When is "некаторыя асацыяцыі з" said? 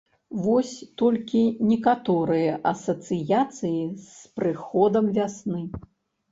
1.73-4.35